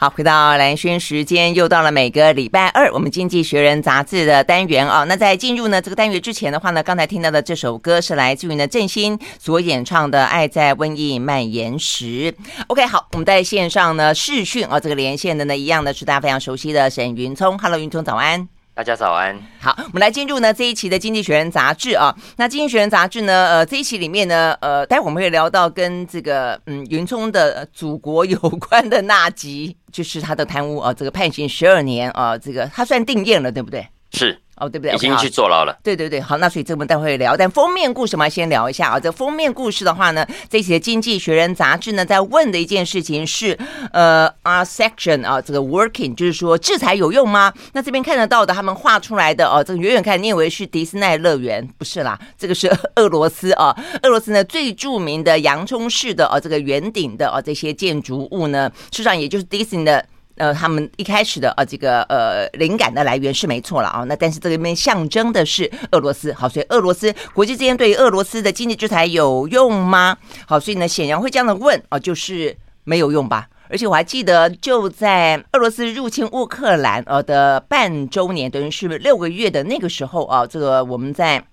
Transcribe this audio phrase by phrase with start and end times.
[0.00, 5.02] 好，回到蓝轩时间，又到了每个礼拜二，我们《经济学人》杂志的单元啊。
[5.02, 12.32] 那在进入呢这个单元之前的话呢，刚才听到的这首歌是来自于呢郑兴所演唱的《爱在瘟疫蔓延时》。
[12.68, 17.58] OK，好，我们在线上呢视讯啊，这个连线的呢一样的是大家非常熟悉的沈云聪。
[17.58, 18.57] Hello，云聪早安。
[18.78, 19.36] 大家早安。
[19.58, 22.14] 好，我们来进入呢这一期的《经济学人》杂志啊。
[22.36, 33.84] 那《经济学人》杂志呢，呃，这一期里面呢，呃，待会我们会聊到跟这个嗯云聪的祖国有关的那集，就是他的贪污啊，这个判刑十二年啊，这个他算定谳了，对不对？
[34.12, 34.40] 是。
[34.60, 34.94] 哦，对不对？
[34.94, 35.76] 已经去坐牢了。
[35.82, 37.36] 对对对，好，那所以这我们待会聊。
[37.36, 39.00] 但封面故事我们要先聊一下啊。
[39.00, 43.58] 这封面故事的话呢，这期的《经济学人》杂志呢，在问的一件事情是，
[43.92, 47.52] 呃，R section 啊，这个 working 就是说制裁有用吗？
[47.72, 53.76] 那这边看得到的，他们画出来的哦，这个远远看你以为是迪斯尼乐园，不是啦，这个是俄罗斯啊。
[54.02, 60.04] 俄罗斯呢最著名的洋葱式的哦，这个圆顶的哦这些建筑物呢，实际上也就是迪斯尼的。
[60.38, 70.16] 呃，他们一开始的呃这个呃灵感的来源是没错了啊，那但是这里面象征的是俄罗斯，好，所以俄罗斯国际之间对于俄罗斯的经济制裁有用吗？
[70.46, 73.48] 好，所以呢，显然会这样的问啊，就是没有用吧。
[73.68, 81.44] 而且我还记得，就在俄罗斯入侵乌克兰呃的半周年，等于是六个月的那个时候啊，这个我们在。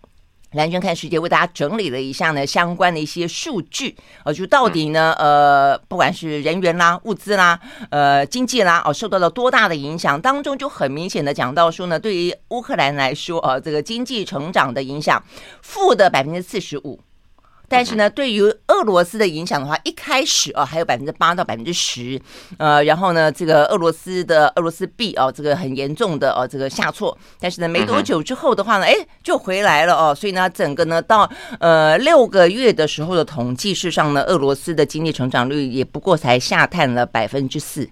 [0.51, 10.19] 兰萱看世界为大家整理了一下呢相关的一些数据，呃，就到底呢，呃，不管是人员啦、物资啦、呃，经济啦，哦，受到了多大的影响？
[10.21, 15.21] 当中就很明显的讲到说呢，对于乌克兰来说，呃，这个经济成长的影响，
[15.61, 16.99] 负的百分之四十五。
[17.67, 22.19] 但是呢，对于俄罗斯的影响的话，一开始啊还有百分之八到百分之十，
[22.57, 27.17] 呃，然后呢，这个俄罗斯的俄罗斯币啊，这个很严重的哦，这个下挫。
[27.39, 30.13] 但是呢，没多久之后的话呢，哎，就回来了哦。
[30.13, 37.89] 所以呢，整个呢到呃六个月的时候的统计，事实上呢，俄罗斯的经济成长率也不过才下探了百分之四。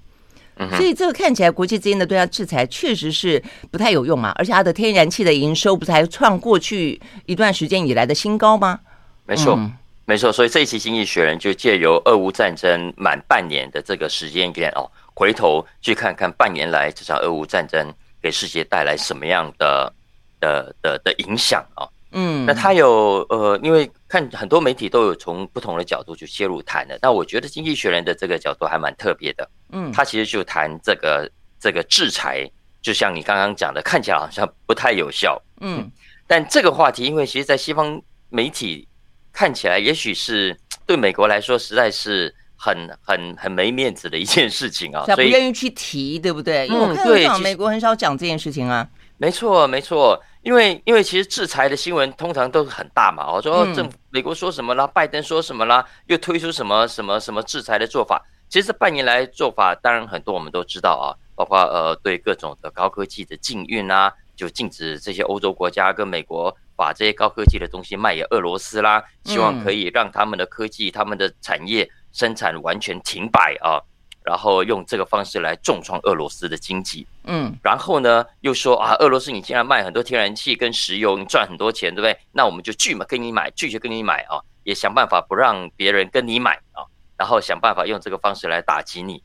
[0.77, 4.31] 所以这个看起来国际之间的对它制裁确实是不太有用嘛。
[4.35, 8.79] 而且它的天然气的营收不是还创过去一段时间以来的新高吗？
[9.25, 9.71] 没错，嗯、
[10.05, 19.93] 没错，所以这一期《经济学人》就借由俄乌战争满半年的这个时间点哦，回头去看看半年来这场俄乌战争给世界带来什么样的
[20.41, 21.87] 的的的影响啊？
[22.11, 29.49] 嗯，那他有呃，因为看很多媒体都有从不同的角度去切入谈的，那我觉得《经济学人》的这个角度还蛮特别的。
[29.71, 32.45] 嗯，他其实就谈这个这个制裁，
[32.81, 35.41] 就像你刚刚讲的，看起来好像不太有效。
[35.61, 35.89] 嗯，
[36.27, 38.85] 但这个话题，因为其实，在西方媒体。
[39.33, 46.67] 看起来也许是 对美国来说实在是很很很没面子的一件事情啊，所以不愿意去提，对不对？
[46.67, 48.87] 因为我美国很少讲这件事情啊。
[49.17, 58.21] 没错，没错，因为因为其实制裁的新闻通常都是很大嘛，我说政府美国说什么啦，拜登说什么啦，又推出什么什么什么制裁的做法。
[58.49, 66.55] 其实这半年来做法当然很多，我们都知道啊，包括呃对各种的高科技的禁运啊，就禁止这些欧洲国家跟美国。
[66.75, 73.81] 把这些高科技的东西卖给俄罗斯啦，希望可以让他们的科技、他们的产业生产完全停摆啊，
[74.23, 77.05] 然后用这个方式来重创俄罗斯的经济。
[77.25, 82.17] 嗯，然后呢，又说啊，俄罗斯你竟然卖很多天然气跟石油，你赚很多钱，对不对？
[82.31, 86.83] 那我们就拒嘛，跟你买，拒绝跟你买啊，也想办法不让别人跟你买啊，
[87.17, 89.23] 然后想办法用这个方式来打击你。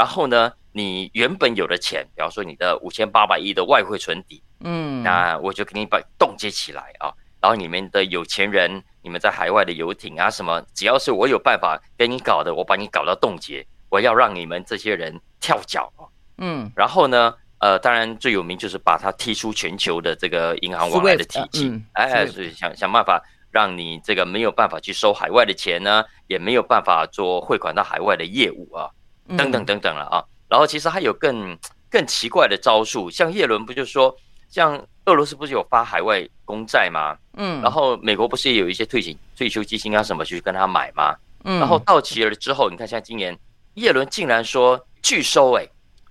[0.00, 4.42] 然后呢，你原本有的钱，比方说你的五千八百亿的外汇存底。
[4.64, 16.08] 嗯，那我就给你把冻结起来啊，然后你们的有钱人，你们在海外的游艇啊什么，只要是我有办法给你搞的，我把你搞到冻结，我要让你们这些人跳脚啊。
[16.38, 28.88] 嗯，然后呢，呃，当然最有名就是把他踢出全球的这个银行往来的体系，嗯、哎，所以想想办法让你这个没有办法去收海外的钱呢，也没有办法做汇款到海外的业务啊，
[29.36, 30.24] 等等等等了啊。
[30.48, 31.56] 然后其实还有更
[31.90, 34.16] 更奇怪的招数，像叶伦不就说。
[34.50, 37.16] 像俄罗斯不是有发海外公债吗？
[37.34, 41.14] 嗯，然后美国不是也有一些退休退休基金啊什么去跟他买吗？
[41.44, 43.38] 嗯，然后到期了之后，你看像今年
[43.74, 45.64] 叶伦竟然说拒收，哎，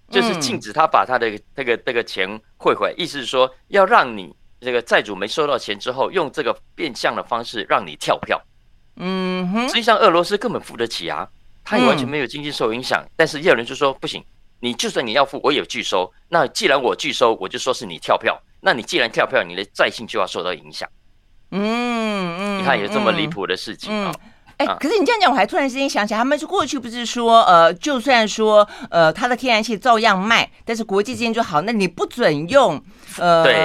[0.09, 8.41] 就是禁止他把他的这个这个钱汇回来，意思是说要让你这个债主没收到钱之后，用这个变相的方式让你跳票。
[8.95, 11.27] 嗯哼，实际上俄罗斯根本付得起啊，
[11.69, 14.23] 他也完全没有经济受影响，但是叶伦就说不行。
[14.59, 16.11] 你就算你要付，我也拒收。
[16.27, 18.35] 那既然我拒收，我就说是你跳票。
[18.59, 20.89] 那你既然跳票，你的债信就要受到影响。
[21.51, 24.11] 嗯嗯，你看有这么离谱的事情啊！
[24.79, 32.83] 可是你这样讲，我还突然之间想起来，他们是过去不是说，呃，就算说，呃，他的天然气照样卖，但是国际之间就好，那你不准用，
[33.17, 33.55] 呃，对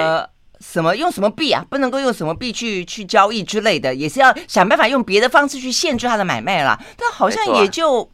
[0.59, 1.65] 什么用什么币啊？
[1.69, 6.79] 不能够用什么币去去交易之类的，也是要想办法用别的方式去限制他的买卖啦。
[6.97, 8.07] 但好像也就、啊、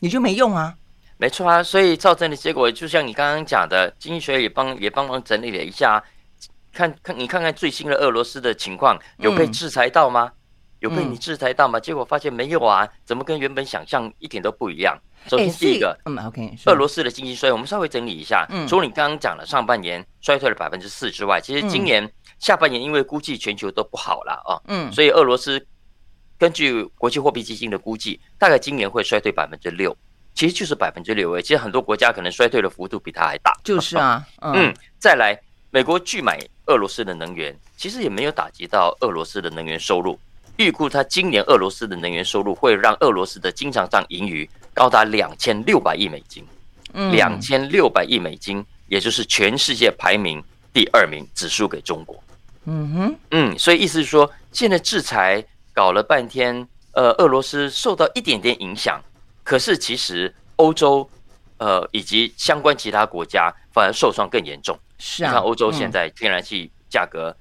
[0.00, 0.74] 也就没用啊。
[1.16, 6.02] 没错啊，所以造成的结果就像你刚刚讲的，经济学也帮也帮忙整理了一下，
[6.72, 10.30] 看看你看看最新的俄罗斯的情况，有被制裁到吗？
[10.30, 10.34] 嗯、
[10.80, 11.80] 有被你制裁到吗？
[11.80, 14.96] 结果发现没有啊，怎么跟原本想象一点都不一样？
[15.26, 25.66] 首先第一个，嗯，OK，俄罗斯的经济衰退，我们稍微整理一下，嗯，除了你刚刚讲了上半年衰退了百分之四之外，其实今年下半年因为估计全球都不好了啊，嗯，所以俄罗斯
[26.38, 29.96] 根据国际货币基金的估计，大概今年会衰退百分之六。
[30.34, 33.52] 其实就是百分之六诶，其实很多国家可能衰退的幅度比它还大。
[33.64, 35.36] 就是啊， 嗯，嗯，再来，
[35.72, 40.16] 美国拒买俄罗斯的能源，其实也没有打击到俄罗斯的能源收入。
[40.54, 44.48] 预估它今年俄罗斯的能源收入会让俄罗斯的经常账盈余
[44.78, 46.46] 高达两千六百亿美金，
[47.10, 50.40] 两千六百亿美金，也就是全世界排名
[50.72, 52.22] 第二名，只输给中国。
[52.66, 55.44] 嗯哼，嗯，所以意思是说，现在制裁
[55.74, 59.02] 搞了半天，呃，俄罗斯受到一点点影响。
[59.42, 61.10] 可是，其实欧洲，
[61.56, 64.78] 呃，以及相关其他国家反而受伤更严重。
[64.98, 67.36] 是啊，你看欧洲现在天然气价格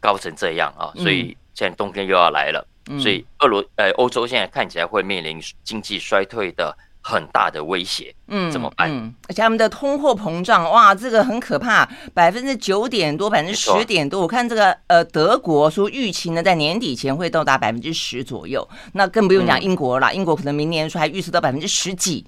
[0.00, 8.14] 高成这样啊，嗯、所以现在冬天又要来了，嗯、所以俄罗呃欧洲现在看起来会面临经济衰退的很大的威胁。
[8.28, 8.90] 嗯，怎么办？
[8.90, 14.20] 嗯，而且他们的通货膨胀，哇，这个很可怕，百分之九点多，百分之十点多。
[14.20, 22.24] 我看这个呃德国说预期呢，在年底前会到达百分之十左右，那更不用讲英国了，嗯、英国可能明年说还预测到百分之十几。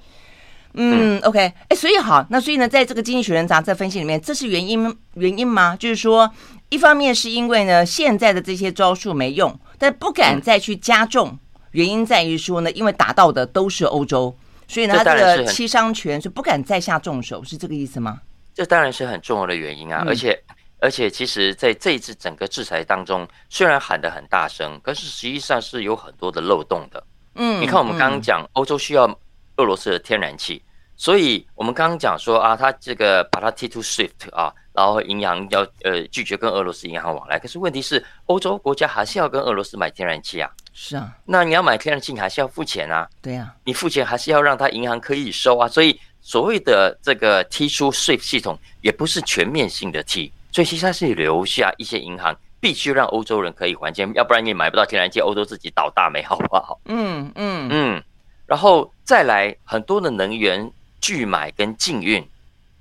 [0.75, 5.77] 嗯，嗯，OK，哎，所以好，那所以呢，在这个《经济学人》杂志分析里面，这是原因原因吗？
[5.77, 6.33] 就是说，
[6.73, 11.39] 一方面是因为呢，现在的这些招数没用，但不敢再去加重，嗯、
[11.73, 14.35] 原因在于说呢，因为打到的都是欧洲，
[14.67, 18.21] 所以呢，他这个七伤拳是不敢再下重手，是这个意思吗？
[18.55, 20.43] 这当然是很重要的原因啊，嗯、而且
[20.79, 27.05] 而且，其实在这一次整个制裁当中，虽然喊得很大声，可是实际上是有很多的漏洞的。
[27.35, 29.19] 嗯，你看我们刚刚讲，欧洲需要。
[29.57, 30.63] 俄罗斯的天然气，
[30.97, 37.39] 所以我们刚刚讲说啊，他这个把它踢出 SWIFT 啊，然后银行要呃拒绝跟俄罗斯银行往来。
[37.39, 40.51] 可是问题是，欧洲国家还是要跟俄罗斯买天然气啊。
[40.73, 43.09] 是啊，那你要买天然气，你还是要付钱啊。
[43.21, 45.69] 对呀、啊，你付钱还是要让他银行可以收啊。
[45.69, 56.81] 所以所谓的这个踢出 SWIFT 系统，也不是全面性的踢，所以其实它是留下一些银行必须让欧洲人可以还钱，要不然你买不到天然气，欧洲自己倒大霉，好不好？
[56.87, 58.03] 嗯嗯嗯。
[58.47, 60.71] 然后再来很多的能源
[61.01, 62.27] 拒买跟禁运，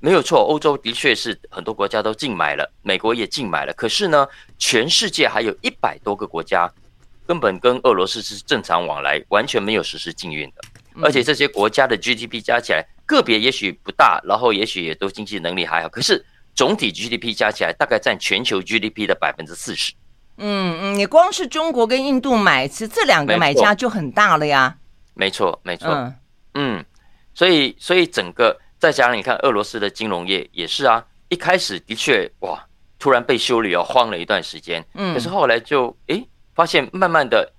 [0.02, 3.74] 没有错，欧洲的确是很多国家都禁买了，美国也禁买了。
[3.74, 4.28] 可是呢，
[4.58, 6.70] 全世界还有一百多个国家
[7.28, 10.62] 根本跟俄罗斯是正常往来，完全没有实施禁运的。
[11.04, 16.26] 而且这些国家的 GDP 加起来，个别也许不大，然后也许也都经济能力还好，可是
[16.56, 19.94] 总体 GDP 加起来大概占全球 GDP 的百分之四十。
[20.38, 24.76] 嗯嗯，你光是中国跟印度买，其实这两个买家就很大了呀。
[25.14, 26.16] 没错，没错，嗯，
[26.56, 26.86] 嗯，
[27.36, 32.66] 所以，所以整个再加上你看，俄罗斯的金融业也是啊，一开始的确哇，
[32.98, 37.54] 突然被修理哦，慌了一段时间，嗯，可是后来就诶发现慢慢的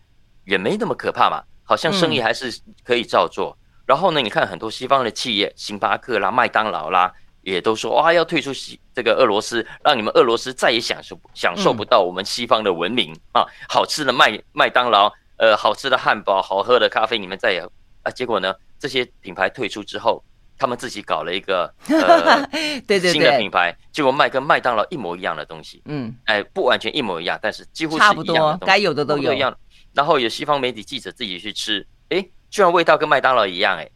[0.45, 2.53] 也没那么可怕嘛，好像生意还是
[2.83, 3.57] 可以照做。
[3.57, 15.09] 嗯、然后呢，你看很多西方的企业，星巴克啦、麦当劳啦，也都说哇要退出西这个俄罗斯，让你们俄罗斯再也享受享受不到我们西方的文明、嗯、啊，好吃的麦麦当劳。
[15.39, 17.65] 呃，好吃的汉堡，好喝的咖啡，你们再也
[18.03, 18.11] 啊？
[18.13, 18.55] 结果呢？
[18.79, 20.23] 这些品牌退出之后，
[20.63, 22.47] 他们自己搞了一个 呃，
[22.87, 25.83] 对对对，新的品牌，结果卖跟麦当劳一模一样的东西。
[25.87, 29.53] 嗯，哎，不完全一模一样，但是几乎差不多，该有的都有一样。
[29.93, 33.91] 然后有西方媒体记者自己去吃，哎，居然味道跟麦当劳一样，哎，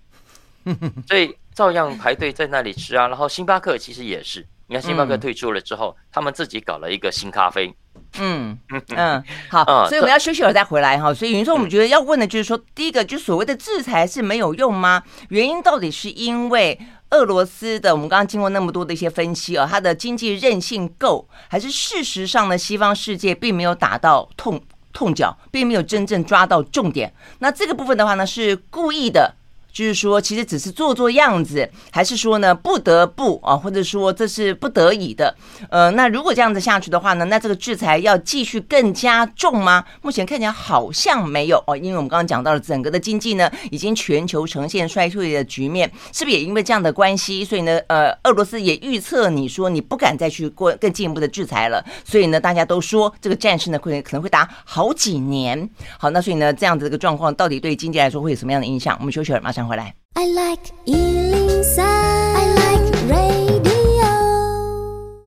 [1.07, 3.07] 所以照样排队在那里吃啊。
[3.07, 7.73] 然后星巴克其实也是，你看星巴克退出了之后，嗯、他们自己搞了一个新咖啡。
[8.21, 8.59] 嗯
[8.97, 11.13] 嗯，好，所以我们要休息了再回来哈。
[11.13, 15.03] 所以有人说，我们觉得要问的就是说，第一个，就所谓的制裁是没有用吗？
[15.29, 16.79] 原因到底是因为
[17.11, 24.61] 俄罗斯的，我们刚刚经过那么多的一些分析啊，它的经济韧性够，还是事实上呢，西方世界并没有打到痛
[24.93, 27.13] 痛脚，并没有真正抓到重点？
[27.41, 29.35] 那这个部分的话呢，是故意的。
[29.77, 35.37] 就是说，其实只是做做样子，还是说呢，不得不啊，或者说这是不得已的？
[35.69, 39.85] 呃，那如果这样子下去的话呢，那这个制裁要继续更加重吗？
[40.01, 47.45] 目前看起来好像没有哦，因为我们刚刚讲到了整个的经济呢，已经全球呈现衰退的局面，是不是也因为这样的关系？
[47.45, 55.69] 所以呢，呃，俄罗斯也预测你说你不敢再去过更进一步的制裁了，所以呢，大家都说这个战事呢会可能会打好几年。
[55.99, 58.97] 好，那所以呢，这样子的一个状况到底对经济来说会有什么样的影响？
[59.01, 59.66] 我们休息了，马上。
[59.67, 59.95] 回来。
[60.15, 60.73] I like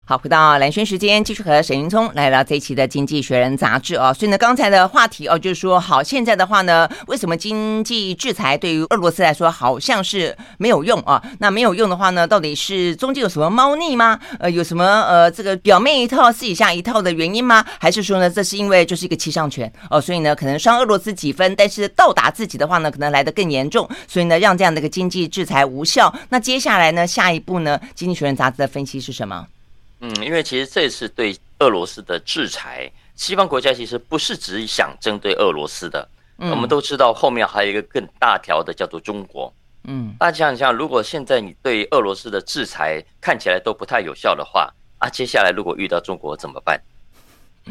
[0.10, 4.12] 好，回到蓝轩时间，继续和沈云聪来聊这一期的《经济学人》杂志哦。
[4.12, 11.22] 所以呢，刚才的话题哦，就是说，好，现在的话呢，为什么经济制裁对于俄罗斯来说好像是没有用啊？
[11.38, 14.20] 那没有用的话呢，到底是中间有什么猫腻吗？
[14.40, 17.64] 呃，有什么呃，这个表面一套，私底下一套的原因吗？
[17.80, 20.02] 还是说呢，这是因为就是一个七伤拳哦？
[20.02, 23.88] 所以呢，可能伤俄罗斯几分，但是倒打自己的话呢，可能来得更严重。
[24.08, 26.12] 所以呢，让这样的一个经济制裁无效。
[26.30, 29.46] 那接下来呢，下一步呢，《经济学人》杂志的分析是什么？
[30.02, 36.08] 嗯，因为其实这次对俄罗斯的制裁，西方国家其实不是只想针对俄罗斯的。
[36.38, 39.54] 嗯，我们都知道后面还有一个更大条的，叫做中国。
[39.84, 46.82] 嗯，大家想想，如果现在你对俄罗斯的制裁看起来都不太有效的话，啊，接下来如果遇到中国怎么办？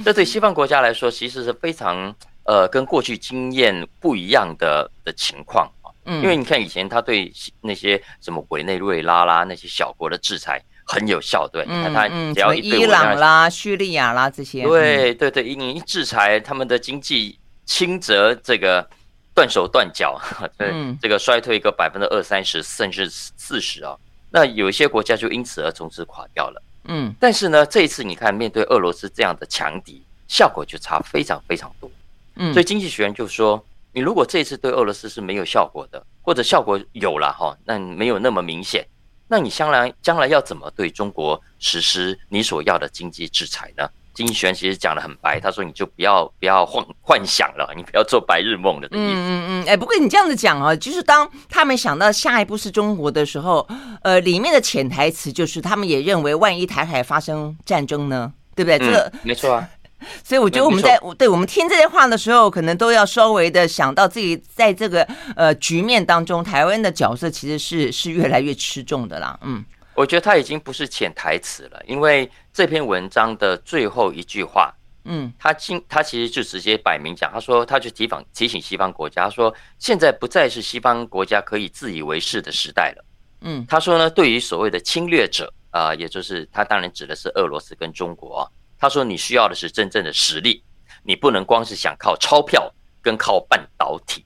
[0.05, 5.89] 这对西方国家来说，其实是非常呃跟过去经验不一样的的情况啊。
[6.05, 7.33] 嗯，因为你看以前他对
[7.63, 10.63] 那些什么委内瑞拉啦那些小国的制裁。
[10.91, 18.89] 很有效，对，你看他只要一伊朗啦、叙利亚啦这些，对对对，你一制裁他们的经济，轻则这个
[19.35, 20.19] 断手断脚，
[20.57, 23.95] 嗯，这个衰退一个百分之二三十甚至四十啊，
[24.31, 31.91] 那有一些国家就因此而从此垮掉了，嗯，但是呢，这一次你看面对俄罗斯这样的强敌，效果就差非常非常多，
[32.37, 38.87] 嗯，所以经济学人就说，你如果这一次对俄罗斯是没有效果的，或者效果有了哈，那没有那么明显。
[39.29, 43.89] 那你将来将来要怎么对中国实施你所要的经济制裁呢？
[44.15, 49.07] 经济学人其实讲的很白，他说你就不要不要幻幻想了，你不要做白日梦了的意思。
[49.07, 53.65] 嗯嗯嗯，哎，不过你这样子讲啊，就是当他们想到下一步是中国的时候，
[54.03, 58.79] 呃，里面的潜台词就是他们也认为，万一台海发生战争呢，对不对？
[58.81, 59.69] 这个、嗯、没错啊。
[60.23, 65.03] 所以我觉得我们在对我们听这些话的时候，可能都要稍微的想到自己在这个
[65.35, 69.39] 呃局面当中，台湾的角色其实是是越来越吃重的啦。
[69.43, 69.65] 嗯，
[69.95, 74.73] 我觉得他已经不是潜台词了，因为这篇文章的最后一句话，
[75.05, 83.05] 嗯，他今他其实就直接摆明讲，他说他去提防提醒西方国家，他说现在不再是西方国家可以自以为是的时代了。
[83.41, 88.49] 嗯，他说呢，对于所谓的侵略者啊、呃，也就是他当然指的是俄罗斯跟中国。
[88.79, 90.63] 他说：“你需要的是真正的实力，
[91.03, 94.25] 你不能光是想靠钞票跟靠半导体。”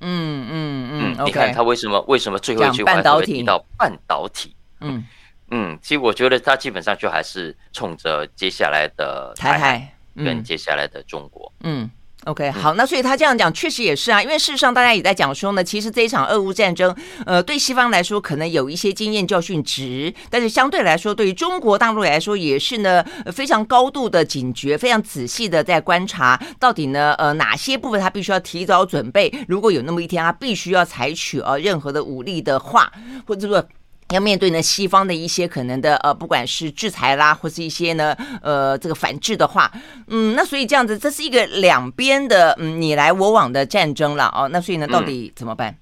[0.00, 4.56] 嗯嗯嗯，嗯，你看他为什么为什么最后一句话会提到半导体？
[4.80, 5.04] 嗯
[5.50, 11.52] 嗯，其实我觉得他基本上就还是冲着接下来的台海跟接下来的中国。
[11.64, 11.90] 嗯。
[12.26, 32.92] 嗯 OK，好，那所以他这样讲确实也是啊，因为事实上大家也在讲说呢，其实这一场俄乌战争，呃，对西方来说可能有一些经验教训值，但是相对来说，对于中国大陆来说也是呢非常高度的警觉，非常仔细的在观察到底呢，呃，哪些部分他必须要提早准备，如果有那么一天他必须要采取呃任何的武力的话，
[33.26, 33.66] 或者说。
[34.10, 39.70] 要面对呢西方的一些可能的呃，不管是制裁啦，或是一些呢呃这个反制的话，
[40.08, 44.48] 嗯，那所以这样子，这是一个两边的嗯你来我往的战争了哦。
[44.48, 45.70] 那所以呢，到底怎么办？
[45.70, 45.78] 嗯，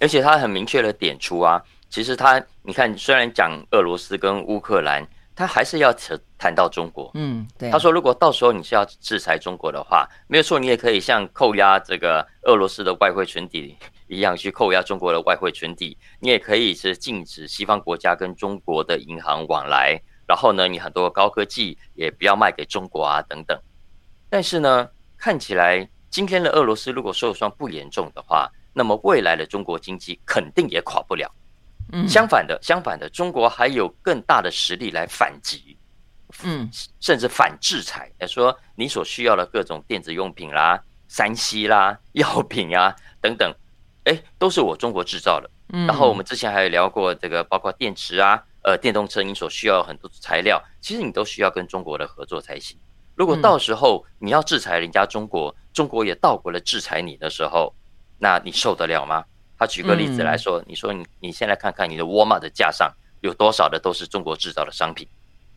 [0.00, 7.10] 而且他很明确的点出啊，其实他你看，虽然讲俄罗斯跟乌克兰，他还是要扯谈到中国。
[7.14, 7.70] 嗯，对。
[7.70, 13.76] 他说，如果到时候你是要制裁中国的话，没有错，你也可以像扣押这个俄罗斯的外汇存底。
[14.08, 23.60] 一样去扣押中国的外汇存底，你也可以是禁止西方国家跟中国的银行往来，然后呢，你很多高科技也不要卖给中国啊等等。
[24.28, 31.30] 但是呢，看起来今天的俄罗斯如果受伤不严重的话，那么未来的中国经济肯定也垮不了。
[31.92, 35.76] 嗯，相反的，相反的，中国还有更大的实力来反击，
[36.42, 36.68] 嗯，
[37.00, 38.10] 甚至反制裁。
[38.18, 43.54] 来说你所需要的各种电子用品啦、三 C 啦、药品啊等等。
[44.06, 45.50] 哎，都是我中国制造的。
[45.68, 52.78] 然后我们之前还有聊过这个，包括电池啊，呃，电动车你所需要很多材料，其实你都需要跟中国的合作才行。
[53.16, 57.74] 如果到时候你要制裁人家中国，中国也倒过来制裁你的时候，
[58.18, 59.24] 那你受得了吗？
[59.58, 65.08] 他举个例子来说，你说你你现在看看你的沃尔玛的架上有多少的都是中国制造的商品。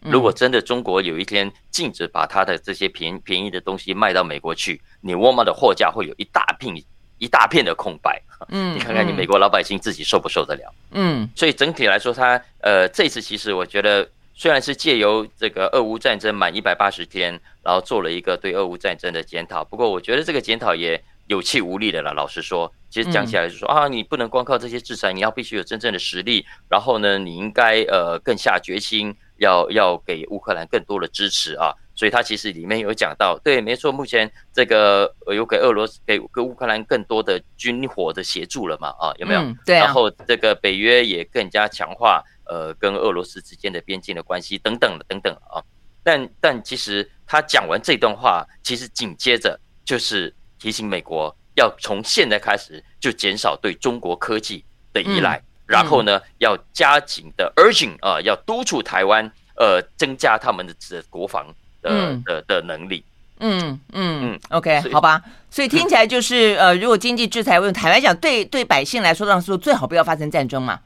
[0.02, 6.74] 如果真的中国有一天禁止把他的这些便便宜的东西卖到美国去，你沃尔玛的货架会有一大片。
[7.20, 10.74] 一大片的空白，嗯， 你看看你美国老百姓自己受不受得了？
[10.92, 22.14] 嗯，所以整体来说，他呃这次其实我觉得虽然是借由这个俄乌战争满一百八十天，然后做了一个对俄乌战争的检讨，不过我觉得这个检讨也有气无力的了。
[22.14, 31.74] 老实说，其实讲起来就是说啊，你不能光靠这些制裁，你要必须有真正的实力，然后呢，你应该呃更下决心，要要给乌克兰更多的支持啊。
[32.00, 38.88] 所以他其实里面有讲到，对，没错，目前这个有给俄罗斯给给乌克兰更多的军火的协助了嘛？
[38.98, 39.42] 啊，有没有？
[39.42, 39.84] 嗯、对、啊。
[39.84, 45.60] 然后这个北约也更加强化呃跟俄罗斯之间的边境的关系等等等等啊。
[46.02, 54.64] 但但其实他讲完这段话，其实紧接着就是提醒美国要从现在开始就减少对中国科技
[54.94, 63.04] 的依赖，嗯、然后呢要加紧的 urging 啊、呃，要督促台湾呃增加他们的这国防的、嗯、的的能力。
[63.42, 70.78] 嗯嗯嗯，OK，好吧，所以听起来就是呃，如果经济制裁问台湾讲，对对百姓来说，当时最好不要发生战争嘛，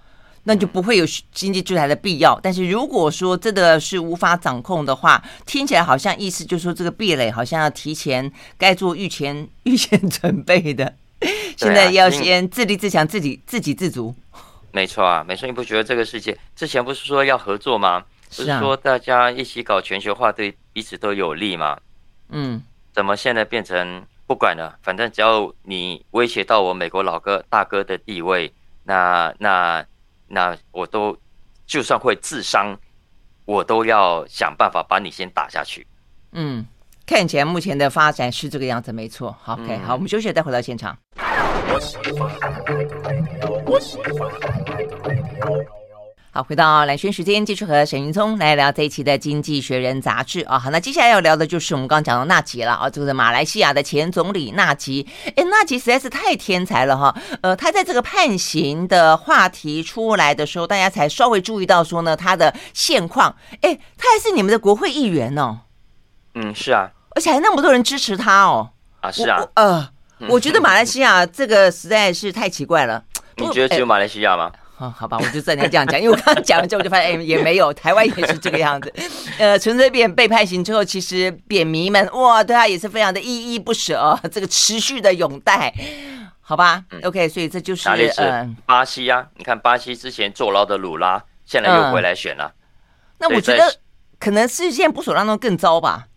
[0.43, 2.39] 那就不会有经济制裁的必要。
[2.43, 10.93] 但是如果说真的是无法掌控的话，听起来好像意思就是说这个壁垒好像要提前该做预前预先准备的，
[11.57, 14.13] 现在要先自立自强，自己自给自足。
[14.71, 18.03] 没错啊，没错，你不觉得这个世界之前不是说要合作吗？
[18.33, 21.79] 不是说大家一起搞全球化对彼此都有利吗？
[22.29, 22.61] 嗯，
[22.91, 24.77] 怎么现在变成不管了？
[24.81, 28.51] 反正只要你威胁到我美国老哥大哥的地位，
[28.83, 29.85] 那那
[30.27, 31.15] 那我都
[31.65, 32.75] 就算会自伤，
[33.45, 35.85] 我都要想办法把你先打下去。
[36.31, 36.65] 嗯，
[37.05, 39.35] 看起来目前的发展是这个样子，没错。
[39.41, 40.97] 好，OK，好，我们休息再回到现场。
[46.35, 50.57] 好，回到蓝轩时间，继续和沈云聪来聊这一期的《经济学人》杂志啊。
[50.57, 55.07] 好，那接下来要聊的就是我们刚刚讲到纳吉了啊，这个是马来西亚的前总理纳吉。
[55.35, 57.15] 哎，纳吉实在是太天才了哈。
[57.43, 63.35] 呃，他在这个判刑的话题出来的时候，大家才稍微注意到说呢，他的现况。
[63.61, 65.59] 哎，他还是你们的国会议员哦。
[66.33, 68.71] 嗯，是啊，而且还那么多人支持他哦。
[69.01, 69.39] 啊，是啊。
[69.53, 69.87] 呃，
[70.29, 73.03] 我觉得马来西亚这个实在是太奇怪了。
[73.37, 74.51] 你觉得只有马来西亚吗？
[74.77, 78.91] 哦，好吧，我就这样这样讲，因为我刚刚讲了之后，我就发现，哎，也没有，台湾也是这个样子。
[79.37, 85.73] 呃，陈水扁被判刑之后，其实扁迷们哇，对他也是非常的依依不舍， 这个持续的拥戴，
[86.41, 87.87] 好吧？OK，所以这就是
[88.17, 92.51] 嗯，巴西啊，你看巴西之前坐牢的鲁拉，现在又回来选了。
[93.19, 93.63] 那我觉得
[94.19, 96.07] 可能是现在不所当中更糟吧？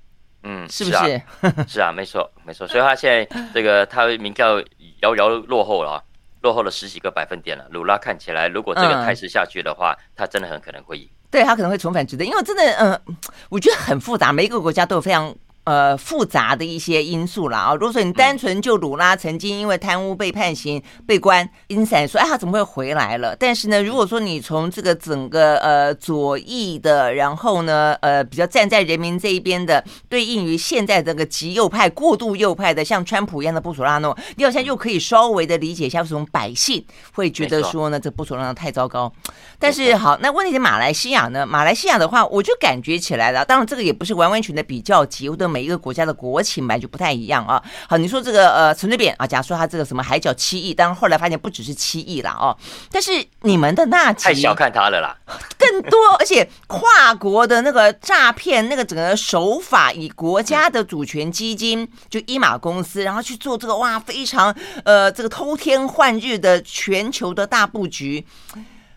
[0.42, 1.22] 嗯，是不是？
[1.68, 2.66] 是啊，没错，没错。
[2.66, 4.58] 所以他现在这个他民调
[5.02, 6.02] 遥遥落后了。
[6.46, 7.66] 落后了十几个百分点了。
[7.70, 11.08] 鲁拉看起来，如果这个态势下去的话，嗯、他真的很可能会赢。
[11.28, 13.00] 对，他可能会重返执政，因为真的，嗯、呃，
[13.48, 15.34] 我觉得很复杂，每一个国家都有非常。
[15.66, 17.74] 呃，复杂的一些因素了啊。
[17.74, 23.34] 如果说你单纯就鲁拉曾经因为贪污被判刑、被关，因此说，哎，他怎么会回来了？
[23.34, 39.12] 但是呢，如果说你从这个整个呃左翼的，然后呢，呃，比较站在人民这一边的，对应于现在这个极右派、过度右派的，像川普一样的布索拉诺，你好像又可以稍微的理解一下，为什么百姓会觉得说呢，这布索拉诺太糟糕。
[39.58, 41.44] 但是好，那问题是马来西亚呢？
[41.44, 45.55] 马来西亚的话，我就感觉起来了，当然这个也不是完完全的比较级，我的。
[45.56, 47.62] 每一个国家的国情本来就不太一样啊。
[47.88, 52.54] 好，你说这个呃陈水扁啊，假如说他这个什么海角七亿，当然后来发现不只是七亿了哦。
[52.90, 55.16] 但是你们的纳吉太小看他了啦，
[55.56, 68.26] 更多，而且跨国的那个诈骗，那个整个手法，以国家的主权基金就伊马公司，然后去做这个哇非常呃这个偷天换日的全球的大布局。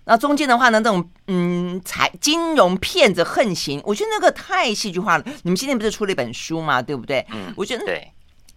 [0.06, 5.24] 那中间的话呢，这种嗯，财金融骗子横行，我觉得那个太戏剧化了。
[5.44, 6.82] 你们今天不是出了一本书嘛？
[6.82, 7.26] 对不对？
[7.32, 8.12] 嗯，我觉得对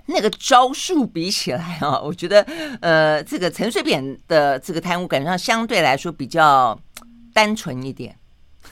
[0.06, 2.42] 那个招数比起来啊，我觉得
[2.80, 6.78] 呃，这个陈水扁的这个贪污感觉上相对来说比较
[7.34, 8.16] 单纯一点。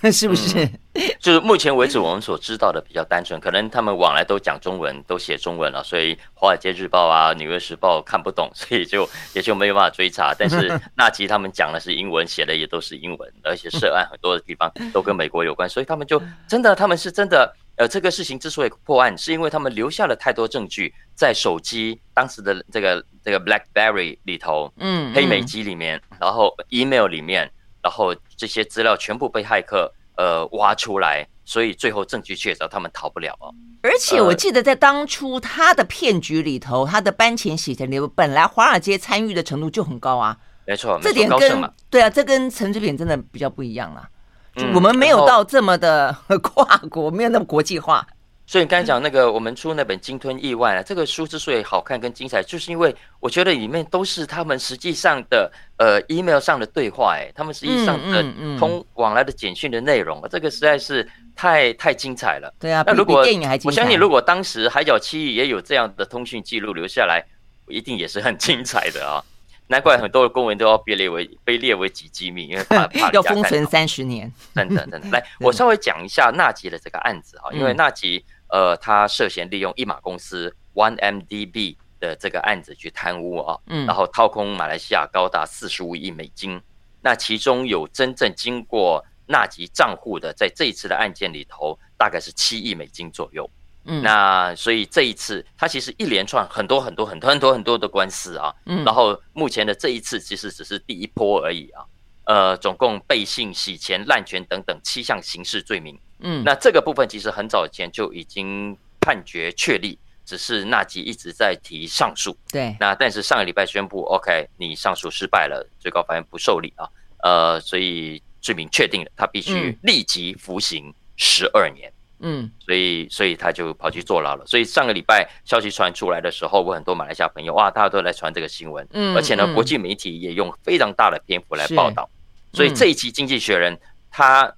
[0.11, 0.65] 是不是？
[0.95, 10.35] 嗯，就是目前为止我们所知道的比较单纯，可能他们往来都讲中文，都写中文了，所以《华尔街日报》啊，《纽约时报》看不懂， 所以就也就没有办法追查。
[10.37, 17.55] 但是 纳吉他们讲的是英文，写的也都是英文，而且涉案很多的地方都跟美国有关，所以他们就真的，他们是真的。
[17.77, 27.51] 呃，这个事情之所以破案，是因为他们留下了太多证据在手机当时的这个这个 BlackBerry 里头，嗯，黑莓机里面，然后 email 里面。
[27.83, 33.53] 然后这些资料全部被骇客呃挖出来，所以最后证据确凿，他们逃不了哦。
[33.83, 40.35] 而且我记得在当初他的骗局里头，呃、他的班前洗钱流，本来华尔街参与的程度就很高啊。
[40.67, 44.09] 没错，这点跟对啊，这跟陈水扁真的比较不一样了。
[44.57, 48.07] 嗯、我们没有到这么的 跨国，没有那么国际化。
[48.51, 58.25] 所以你刚才讲那个，我们出那本《鲸吞意外》啊，这个书之所以好看跟精彩，就是因为我觉得里面都是他们实际上的呃 email 上的对话，哎，他们实际上的
[58.59, 62.53] 通往来的简讯的内容，嗯嗯嗯、这个实在是太太精彩了。
[62.59, 67.25] 对啊，那如果电影还我相信，如果当时海角七亿也有这样的通讯记录留下来，
[67.69, 69.23] 一定也是很精彩的啊。
[69.71, 74.29] 难怪很多的公文都要被列为被列为几机密，因为怕 怕要封存三十年。
[74.53, 78.25] 等等等等， 来，我稍微讲一下纳吉的这个案子啊，因为纳吉。
[78.51, 86.61] 呃，他涉嫌利用一马公司 OneMDB 的这个案子去贪污啊，嗯，然后掏空马来西亚高达四十五亿美金。
[87.03, 93.49] 那其中有真正经过纳吉账户的，在这一次的案件里头，大概是七亿美金左右。
[93.85, 98.55] 嗯，那所以这一次，他其实一连串很多很多很多很多很多的官司啊。
[98.67, 101.83] 嗯，然后目前的这一次其实只是第一波而已啊。
[102.31, 105.99] 呃，总共背信、洗钱、滥权等等七项刑事罪名。
[106.21, 112.37] 嗯，那这个部分其实很早以前就已经判决确立，只是纳吉一直在提上诉。
[112.53, 116.89] 对，那但是上个礼拜宣布，OK，你上诉失败了，最高法院不受理啊。
[117.25, 121.93] 呃，所以罪名确定了，他必须立即服刑十二年。
[122.21, 124.47] 嗯，所以所以他就跑去坐牢了。
[124.47, 128.87] 所以上个礼拜消息传出来的时候，我很多马来西亚朋友哇，大家都来传这个新闻。
[128.93, 132.09] 嗯，而且呢，国际媒体也用非常大的篇幅来报道。
[132.53, 133.75] 所以这一期《经济学人》
[134.11, 134.53] 他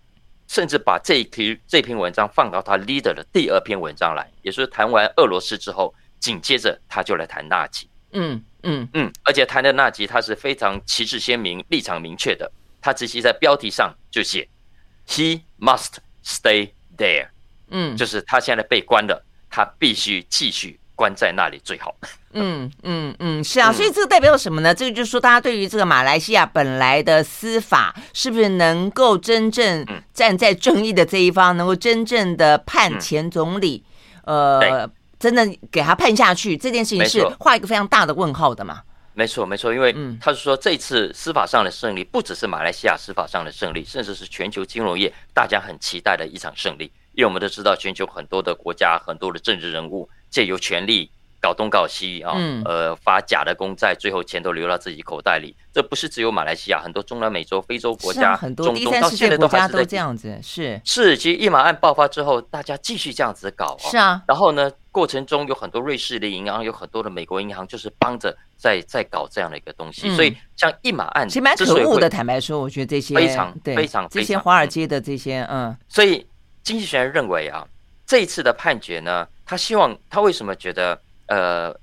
[0.48, 7.88] 甚至把这一篇这篇文章放到他 leader 的第二篇文章来，也就是谈完俄罗斯之后，紧接着他就来谈纳吉。
[8.12, 12.50] 嗯嗯嗯，而且谈的纳吉他是非常旗帜鲜明、立场明确的。
[12.80, 14.48] 他直接在标题上就写
[15.06, 17.28] ：“He must stay there。”
[17.70, 21.94] 嗯，就是他现在被关了，他必须继续关在那里最好。
[22.34, 24.74] 嗯嗯嗯，是啊，所以这个代表什么呢？
[24.74, 33.84] 这个就是说，大家对于这个马来西亚本来的司法是不是能够真正站在正义的这一方，能够真正的判前总理，
[34.24, 38.82] 呃，真的给他判下去，这件事情是画一个非常大的问号的嘛？
[39.14, 46.90] 没错，没错，因为他是说这次司法上的胜利，不只是马来西亚司法上的胜利，甚至是全球金融业大家很期待的一场胜利。
[47.12, 51.08] 因为我们都知道，全球很多的国家、很多的政治人物借由权力
[51.40, 52.32] 搞东搞西啊，
[52.64, 55.54] 呃，发假的公债，最后钱都流到自己口袋里。
[55.72, 60.38] 这不是只有马来西亚，很多中南美洲、非洲国家、很多第三世界国家都这样子。
[60.42, 63.76] 是是，其实一马案爆发之后，大家继续这样子搞。
[63.78, 70.14] 是啊，然后呢，过程中有很多瑞士的银行，有很多的美国银行，就是帮着在在搞这样的一个东西。
[70.16, 72.08] 所以像一马案，其实蛮可恶的。
[72.08, 76.26] 坦白说，我觉得这些非常非常这些华尔街的这些嗯，所以。
[76.64, 77.66] 经济学人认为啊，
[78.06, 81.74] 这一次的判决呢，他希望他为什么觉得呃，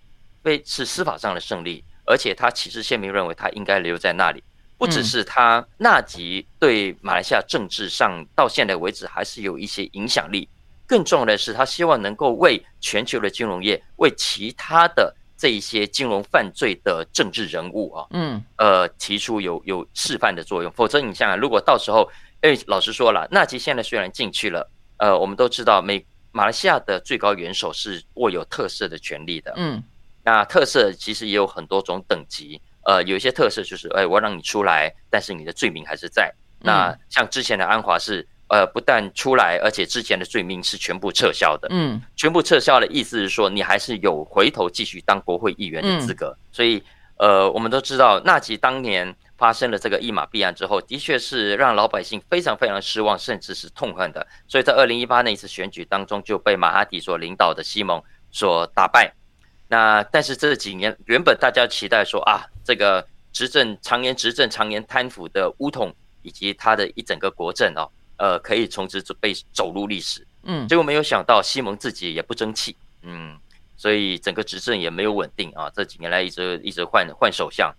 [0.42, 4.44] 被是司法上的胜利，而且他其实宪明认为他应该留在那里，
[4.78, 10.48] 不只是他纳吉对马来西亚政治上到现在为止还是有一些影响力，
[10.88, 22.10] 更重要的是他希望能够为全球的金融业，为其他的这一些金融犯罪的政治人物啊，嗯，呃，提出有有示范的作用，否则你想想，如果到时候。
[22.42, 29.54] 哎，老实说了，纳吉现在虽然进去了，呃，我们都知道美马来西亚的最高元首是握有特赦的权利的。
[29.58, 29.84] 嗯，
[30.24, 36.34] 那特赦其实也有很多种等级，呃，有一些特赦就是，哎，我让你出来，但是你的罪名还是在。
[36.62, 41.68] 那像之前的安华是，呃，不但出来，而且之前的罪名是全部撤销的。
[41.72, 46.38] 嗯，全部撤销的意思是说，你还是有回头继续当国会议员的资格。
[46.52, 46.84] 所以，
[47.18, 49.16] 呃，我们都知道纳吉当年。
[49.40, 54.28] 发生了这个一马弊案之后，的确是让老百姓非常非常失望，甚至是痛恨的。
[54.50, 59.12] 所以在二零一八那一次选举当中，就被马哈迪所领导的西蒙所打败。
[59.70, 70.28] 那但是这几年，原本大家期待说啊，这个执政常年执政常年贪腐的乌统以及他的一整个国政哦，呃，可以从此被走入历史。
[70.44, 73.38] 嗯，结果没有想到西蒙自己也不争气，嗯，
[73.78, 75.72] 所以整个执政也没有稳定啊。
[75.74, 77.74] 这几年来一直一直换换首相。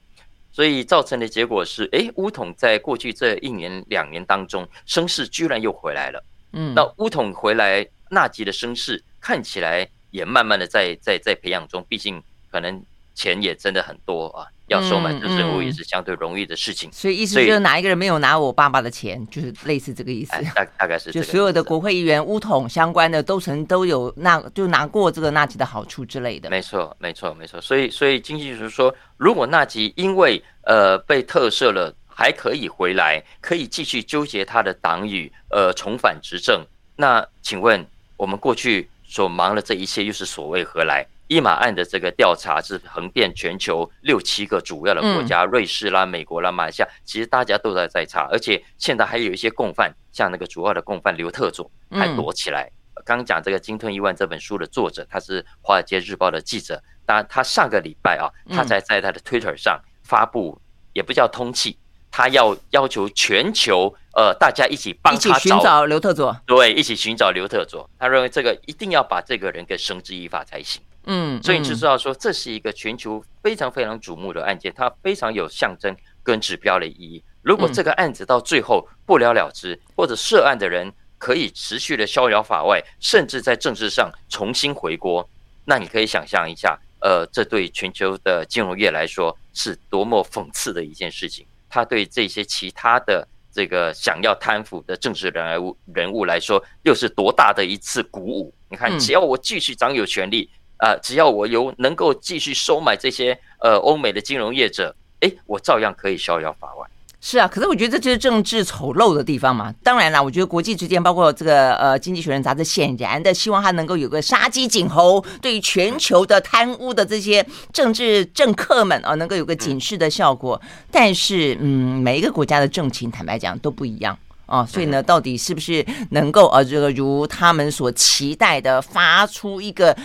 [0.52, 6.24] 所以造成的结果是，哎，乌统在过去这一年两年当中，声势居然又回来了。
[6.52, 12.82] 嗯，那乌统回来，纳吉的声势看起来也慢慢的在在在培养中，毕竟可能
[13.20, 14.46] 钱也真的很多啊。
[14.70, 20.30] 要收买政治人物也是相对容易的事情，嗯嗯、所以意思就是哪一个人没有拿我爸爸的钱，就是类似这个意思。
[20.54, 26.48] 大大概是就所有的国会议员乌统相关的都曾都有那就拿过这个纳吉的好处之类的。
[26.48, 27.60] 没错，没错，没错。
[27.60, 37.84] 所以所以经济就是说，如果纳吉因为呃被特赦了，还可以回来，可以继续纠结他的党羽，呃重返执政，那请问
[38.16, 41.04] 我们过去所忙的这一切又是所谓何来？
[41.30, 52.68] 一马案的这个调查是横遍全球六七个主要的国家，瑞士啦、美国啦、马来西亚，其实大家都在在查，而且现在还有一些共犯，像那个主要的共犯刘特佐还躲起来。
[53.04, 60.60] 刚讲这个《鲸吞亿万》这本书的作者，他是《华尔街日报》的记者，当然他上个礼拜啊，他才在他的 Twitter 上发布，
[60.94, 61.78] 也不叫通气，
[62.10, 67.88] 他要要求全球呃大家一起帮他寻找刘特佐，对，一起寻找刘特佐。
[68.00, 70.82] 他认为这个一定要把这个人给绳之以法才行。
[71.04, 77.22] 嗯，所以你就知道说，这是一个全球非常非常瞩目的案件，它非常有象征跟指标的意义。
[77.42, 85.26] 如果这个案子到最后不了了之，或者涉案的人可以持续的逍遥法外，甚至在政治上重新回国，
[85.64, 91.46] 那你可以想象一下，呃，这对全球的金融业来说是多么讽刺的一件事情。
[91.70, 98.52] 他对这些其他的这个想要贪腐的政治人物人物来说，又是多大的一次鼓舞？
[98.68, 106.86] 你看，只要我继续掌有权力，啊、只要我有能够继续收买这些呃欧美的金融业者，诶，我照样可以逍遥法外。
[107.22, 109.70] 是啊，可是我觉得这就是政治丑陋的地方嘛。
[109.82, 120.58] 当然啦，我觉得国际之间，包括这个呃《经济学人》杂志，显然的希望他能够有个杀鸡儆猴，对于全球的贪污的这些政治政客们啊，能够有个警示的效果。
[120.90, 124.18] 但是，嗯，每一个国家的政情，坦白讲都不一样
[124.50, 124.66] 啊。
[124.66, 129.96] 所以呢，到底是不是能够呃这个如他们所期待的，发出一个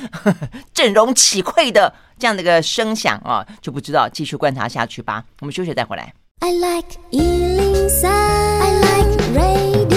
[0.73, 5.23] 振聋起桧的这样的一个声响啊，就不知道，继续观察下去吧。
[5.41, 6.13] 我们休息再回来。
[6.39, 9.95] I like 103, I like radio。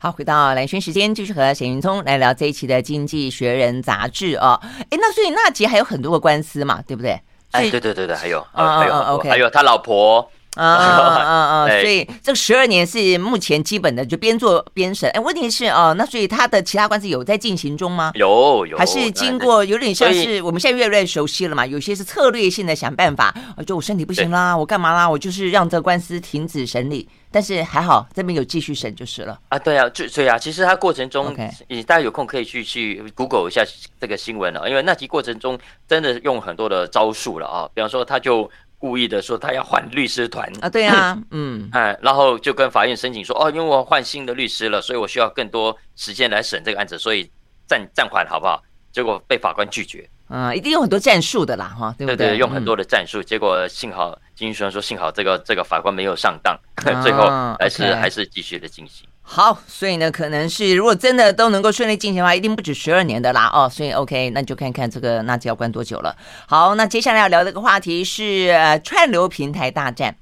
[0.00, 4.58] 好，回到蓝轩时间，继续和沈云聪来聊这一期的《经济学人》杂志啊。
[4.62, 7.20] 哎，那所以纳吉还有很多个官司嘛，对不对？
[7.52, 10.28] 哎，对对对对，还有，啊、还有，OK，还有他老婆。
[10.56, 11.68] 啊 啊啊！
[11.80, 15.08] 所以这十二年是目前基本的，就边做边审。
[15.10, 18.10] 哎，问题是哦，那所以他的其他官司有在进行中吗？
[18.14, 21.64] 有有，还是经过有点像是我们现在越来越熟悉了嘛？
[21.64, 23.34] 有些是策略性的想办法，
[23.66, 25.08] 就我身体不行啦，我干嘛啦？
[25.08, 27.08] 我就是让这个官司停止审理。
[27.34, 29.40] 但是还好这边有继续审就是了。
[29.48, 30.38] 啊，对啊，就对啊。
[30.38, 31.34] 其实他过程中，
[31.68, 33.64] 你大家有空可以去去 Google 一下
[33.98, 38.50] 这个新闻了，因为那集过程中真的用很多的招数了啊，比方说他就。
[38.82, 47.30] 故意的说他要换律师团啊，对啊， 嗯，哎，然后就跟法院申请说，哦，因为我换新的律师了，所以我需要更多时间来审这个案子，所以
[47.68, 48.60] 暂暂缓好不好？
[48.90, 50.04] 结果被法官拒绝。
[50.26, 52.16] 啊，一定有很多战术的啦，哈，对不对？
[52.16, 57.28] 对对，用很多的战术，嗯、结果幸好经济学人说，幸好这个这个法官没有上当， 啊、最后
[57.60, 59.06] 还是 okay 还是继续的进行。
[59.24, 63.68] 好，所以呢，可能是如果真的都能够顺利进行的话，一定不止十二年的啦哦。
[63.68, 66.14] 所以 OK，那就看看这个纳吉要关多久了。
[66.46, 70.14] 好，那接下来要聊这个话题是呃串流平台大战。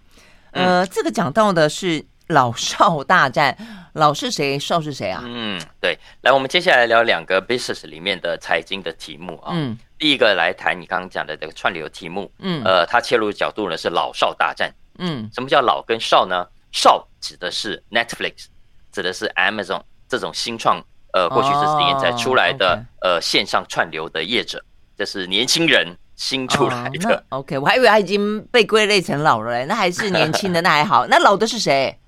[0.52, 3.56] 呃，嗯、这个讲到的是老少大战，
[3.94, 5.22] 老是谁，少是谁啊？
[5.24, 5.98] 嗯，对。
[6.20, 9.50] 来，我们接下来聊两个 business 里面的财经的题目啊。
[9.54, 9.78] 嗯。
[9.98, 12.30] 第一个来谈你刚刚讲的这个串流题目。
[12.38, 12.62] 嗯。
[12.64, 14.72] 呃，它切入的角度呢是老少大战。
[14.98, 15.28] 嗯。
[15.32, 16.46] 什么叫老跟少呢？
[16.70, 18.46] 少指的是 Netflix。
[19.00, 20.78] 指的是 Amazon 这种新创，
[21.14, 23.12] 呃，过去这十年才出来的、oh.
[23.12, 24.62] 呃线上串流的业者，
[24.94, 27.24] 这是年轻人新出来的。
[27.30, 31.06] Oh, OK，我还以为他已经被归类成老了嘞，那还是年轻的，那还好。
[31.08, 31.98] 那老的是谁？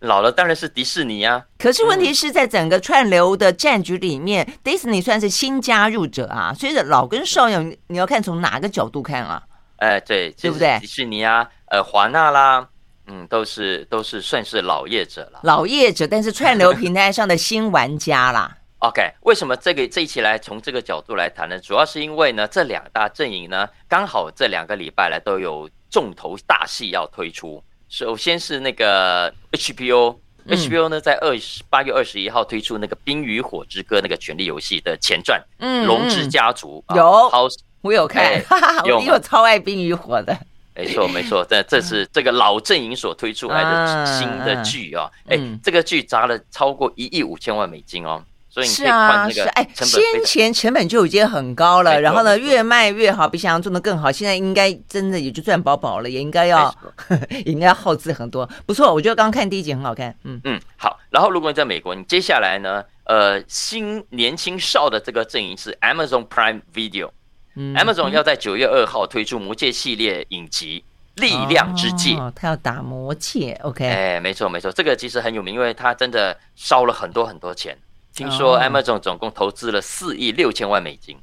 [0.00, 1.42] 老了当然是迪士尼啊。
[1.58, 9.42] 可是问题是在整个串流的战局里面，嗯、迪士尼算是新加入者啊，所以老跟少有你要看从哪个角度看啊？
[9.78, 10.78] 哎、呃，对，对不对？
[10.80, 12.68] 迪士尼啊，呃，华纳啦。
[13.06, 18.56] 嗯，都是都是算是老业者了，老业者，但是串流平台上的新玩家啦。
[18.80, 21.58] OK，为什么这个这一期来从这个角度来谈呢？
[21.60, 27.62] 主要是因为呢，这两大阵营呢，刚好这两个礼拜来都有重头大戏要推出。
[27.88, 37.30] 首先是那个 HBO，HBO、嗯、HBO 呢在二十八月二十一号推出那个《冰与火之歌》那个权力游戏的前传，嗯，《龙之家族》有，
[37.80, 38.42] 我有看，
[38.84, 40.36] 我有超爱《冰与火》的。
[40.76, 45.10] 没错，没错，这这是这个老阵营所推出来的新的剧啊！
[45.26, 54.12] 哎，这个剧砸了超过一亿五千万美金哦，所以你可以换那个哎，先前成本就已经很高了，然后呢，越卖越好，比想象中的更好。
[54.12, 56.74] 现在应该真的也就赚饱饱了，也应该要
[57.46, 58.48] 应该要耗资很多。
[58.66, 60.14] 不错，我觉得刚刚看第一集很好看。
[60.24, 60.98] 嗯嗯，好。
[61.08, 67.08] 然后如果你在美国，你接下来呢，呃，新年轻少的这个阵营是 Amazon Prime Video。
[67.56, 70.84] Amazon 要在九月二号推出魔戒系列影集
[71.20, 73.86] 《力量之戒》，哦，他要打魔戒，OK？
[73.86, 77.76] 哎，没错没错，这个其实很有名，因为他真的烧了很多很多钱。
[78.14, 81.16] 听说 Amazon 总共投资了四亿六千万美金，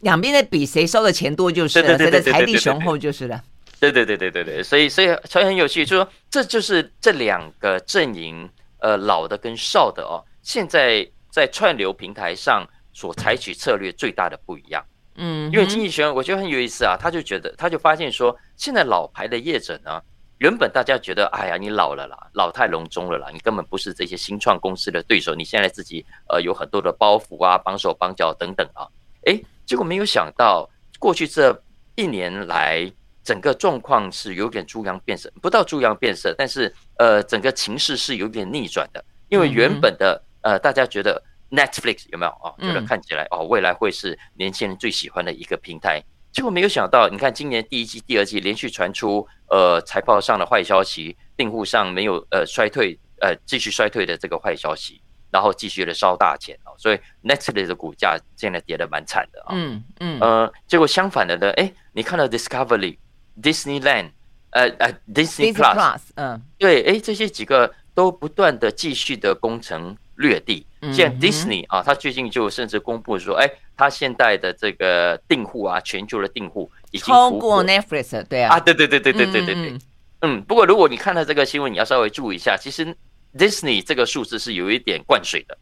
[0.00, 3.42] 两边在比谁烧的钱多就是了，谁的财力雄厚就是了。
[3.80, 14.84] 对对对对对对，所以所以所以很有趣，就是说这就是这两个阵营，呃，老的跟少的哦，现在在串流平台上所采取策略最大的不一样。
[15.20, 20.00] 嗯，因为经济学人我觉得很有意思啊，他就觉得他就发现说，现在老牌的业者呢，
[20.38, 28.86] 原本大家觉得，哎呀，你老了啦，老态龙钟了啦，你根本不是这些新创公司的对手，你现在自己呃有很多的包袱啊，绑手绑脚等等啊，
[29.26, 31.60] 哎，结果没有想到，过去这
[31.96, 32.88] 一年来，
[33.24, 41.20] 整个状况是有点猪羊变色，不到猪羊变色，但是呃，整个情势是有点逆转的，因为原本的呃，大家觉得。
[41.50, 42.54] Netflix 有没有哦？
[42.60, 46.02] 觉得看起来哦，未来会是年轻人最喜欢的一个平台。
[46.30, 59.48] 结果没有想到，你看今年第一季、第二季连续传出呃财报上的坏消息，订户上没有呃衰退呃继续衰退的这个坏消息，然后继续的烧大钱哦，所以 Netflix 的股价现在跌得蛮惨的啊。
[59.52, 62.98] 嗯嗯呃，结果相反的呢，哎，你看到 Discovery、
[63.42, 64.10] Disneyland
[64.50, 70.66] 呃呃，Disney Plus，嗯，对，哎，这些几个都不断的继续的攻城略地。
[70.92, 79.78] 像 Disney 啊，他最近就甚至公布说，哎，他现在的这个订户啊，全球的订户已经超过 Netflix，对啊，啊，对对对对对对对对，
[80.20, 82.96] 嗯，不过如果你看到这个新闻，你要稍微注意一下，其实
[83.36, 85.58] Disney 这个数字是有一点灌水的，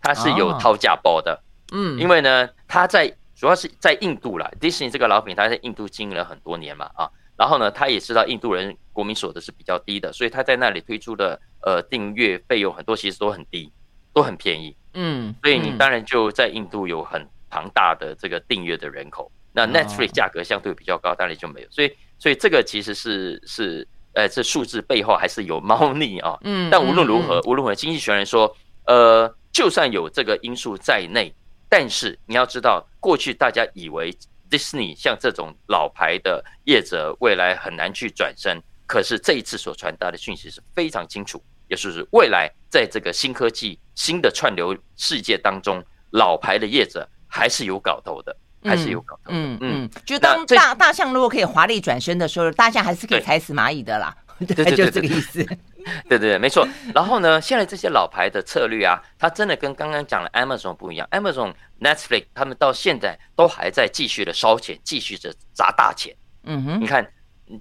[0.00, 1.42] 它是有掏价包的，
[1.72, 7.10] 嗯，因为呢，它在主要是在印度啦，Disney 这个老品，牌在印度经营了很多年嘛，啊。
[7.36, 13.72] 然后呢，他也知道印度人国民所得是比较低的，所以他在那里推出的呃订阅费用很多其实都很低，
[14.12, 14.76] 都很便宜。
[14.94, 19.30] 嗯，所以你当然就在印度有很庞大的这个订阅的人口。
[19.52, 21.68] 那 Netflix 价格相对比较高，当然就没有。
[21.70, 26.38] 所以，所以这个其实是是呃这数字背后还是有猫腻啊。
[26.42, 31.34] 嗯，但无论如何，无论如何，经济学人说，呃，就算有这个因素在内，
[31.68, 34.16] 但是你要知道，过去大家以为。
[34.50, 38.60] Disney 像这种老牌的业者，未来很难去转身。
[38.84, 49.38] 可是这一次所传达的讯息是非常清楚，也就是未来在这个新科技、新的串流世界当中，老牌的业者还是有搞头的，还是有搞头的。
[49.38, 54.14] 嗯嗯，嗯，就当大大象如果可以华丽转身的时候，大象还是可以踩死蚂蚁的啦。
[54.46, 55.44] 对，就这个意思。
[56.08, 56.66] 对对对，没错。
[56.94, 61.06] 然后呢，现在这些老牌的策略啊，它真的跟刚刚讲的 Amazon 不一样。
[61.10, 66.14] Amazon、Netflix 他们到现在都还在继续的烧钱，继续着砸大钱。
[66.44, 67.06] 嗯哼，你看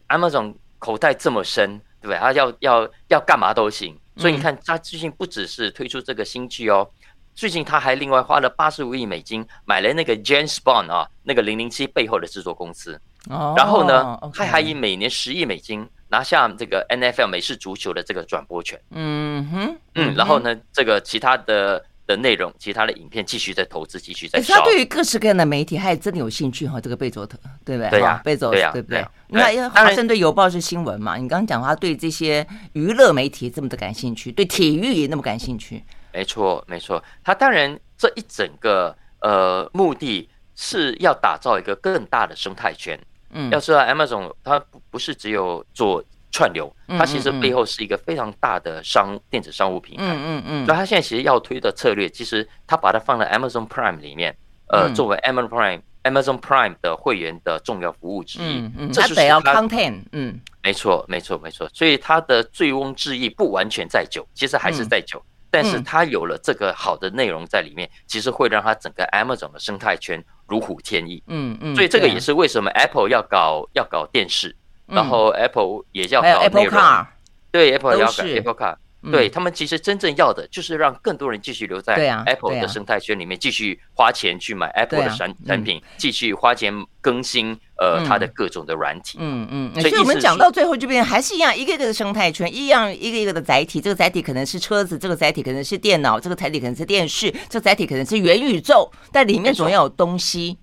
[0.08, 2.18] Amazon 口袋这么深，对不对？
[2.18, 3.98] 他要要要干嘛都行。
[4.18, 6.90] 所以你看，他最近不只是推出这个新剧哦，
[7.34, 13.00] 最近他还另外花了八十五亿美金买了那个 James Bond 啊，那个零零七背后的制作公司。
[13.30, 15.88] 哦，然后呢，他还以每年十亿美金。
[16.12, 24.56] 拿下这个 NFL 美式足球的这个转播权，嗯哼，嗯，然后呢，这个其他的的内容，其他的影片继续在投资，继续在烧。
[24.56, 26.82] 他对于各式各样的媒体，他也真的有兴趣哈。
[26.82, 27.90] 这个贝佐特，对不对？
[27.92, 29.06] 对呀，贝佐，特，对不对？
[29.28, 35.84] 那因为华盛顿邮报是新闻嘛，你刚刚讲他对这些娱乐媒体这么的感兴趣，对体育也那么感兴趣。
[36.12, 37.04] 没错，没错。
[37.24, 43.00] 他当然这一整个呃目的是要打造一个更大的生态圈。
[43.32, 50.04] 嗯，要知道 Amazon 它不不是只有做串流，它其实背后是一个非常大的商电子商务平台。
[50.04, 50.66] 嗯嗯嗯。
[50.68, 54.36] 那它现在其实要推的策略，其实它把它放在 Amazon Prime 里面，
[54.68, 58.60] 呃，作为 Amazon Prime Amazon Prime 的会员的重要服务之一。
[58.60, 58.92] 嗯嗯。
[58.94, 60.04] 它得要 content。
[60.12, 61.70] 嗯，没错没错没错。
[61.74, 70.24] 所以它的醉翁之意不完全在酒，其实还是在酒，但是它有了这个好的内容在里面，其实会让它整个 Amazon 的生态圈。
[70.50, 74.56] 如虎添翼，嗯嗯，所以这个也是为什么 Apple 要搞要搞电视，
[74.90, 77.06] 然后 Apple 也要搞 Apple Car，
[77.52, 78.76] 对 Apple 要搞 Apple Car，
[79.12, 100.58] 对他们其实真正要的就是让更多人继续留在 Apple 的生态圈里面，继续花钱去买 Apple 的产产品，继续花钱更新呃它的各种的软体，嗯嗯，所以我们讲到最后这边还是一样，一个一个的生态圈，一样一个一个的载体，这个载体可能是车子，这个载体可能是电脑，这个载体可能是电视，这个载体可能是元宇宙，但里面总要有东西，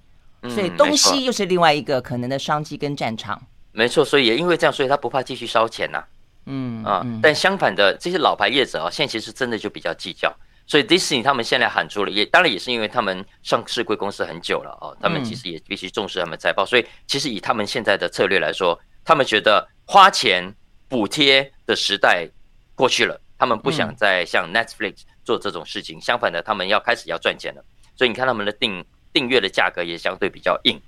[0.50, 3.40] 所以东西又是另外一个可能的商机跟战场。
[3.76, 6.02] 没错，所以也因为这样，所以他不怕继续烧钱呐。
[6.46, 10.34] 嗯啊，但相反的，这些老牌业者啊，现在其实真的就比较计较。
[10.66, 16.64] 所以 Disney 他们现在喊出了，也当然也是因为他们上市贵公司很久了哦，他们其实也必须重视他们财报。
[16.64, 20.54] 所以其实以他们现在的策略来说，他们觉得花钱
[20.88, 22.26] 补贴的时代
[22.74, 26.00] 过去了，他们不想再像 Netflix 做这种事情。
[26.00, 27.62] 相反的，他们要开始要赚钱了。
[27.94, 28.84] 所以你看他们的订
[29.16, 30.78] 订阅的价格也相对比较硬。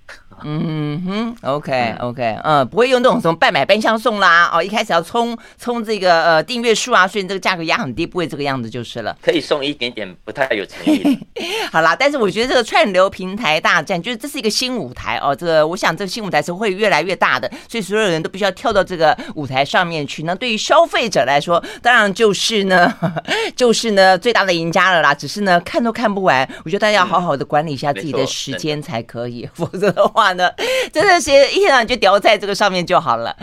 [0.44, 9.16] 嗯哼，OK OK，嗯，不会用那种什么半买半相送啦，哦，一开始要冲冲这个呃订阅数啊，所以这个价格压很低，不会这个样子就是了。
[9.22, 11.18] 可以送一点点，不太有诚意。
[11.72, 15.34] 好啦，但是我觉得这个串流平台大战，就是这是一个新舞台哦。
[15.34, 20.24] 这个我想这个新舞台是会越来越大的，所以所有人都必须要跳到这个舞台上面去。
[20.24, 22.94] 那对于消费者来说，当然就是呢，
[23.56, 25.12] 就是呢最大的赢家了啦。
[25.14, 30.50] 只是呢看都看不完，我觉得大家要好好的管理一下自己的时间才可以，嗯、 否则的话呢。
[30.92, 33.36] 真的是一天到晚就掉在这个上面就好了。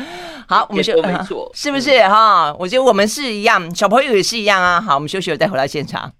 [0.47, 2.53] 好，我们就、呃、是不是哈？
[2.59, 4.81] 我觉得我们是一样，小朋友也是一样啊。
[4.81, 6.11] 好，我们休息了再回到现场。